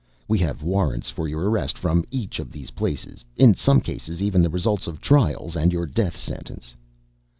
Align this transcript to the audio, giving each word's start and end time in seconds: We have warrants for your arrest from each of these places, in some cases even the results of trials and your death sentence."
We 0.27 0.39
have 0.39 0.63
warrants 0.63 1.11
for 1.11 1.27
your 1.27 1.47
arrest 1.47 1.77
from 1.77 2.05
each 2.09 2.39
of 2.39 2.51
these 2.51 2.71
places, 2.71 3.23
in 3.37 3.53
some 3.53 3.79
cases 3.81 4.19
even 4.19 4.41
the 4.41 4.49
results 4.49 4.87
of 4.87 4.99
trials 4.99 5.55
and 5.55 5.71
your 5.71 5.85
death 5.85 6.17
sentence." 6.17 6.75